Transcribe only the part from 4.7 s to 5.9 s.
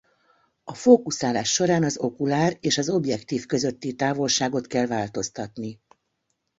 változtatni.